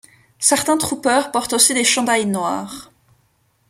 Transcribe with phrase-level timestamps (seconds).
[0.39, 2.89] Certains Troopers portent aussi des chandails noirs.